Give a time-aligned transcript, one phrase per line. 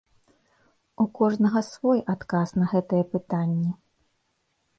[1.03, 3.71] У кожнага свой адказ на гэтае пытанне.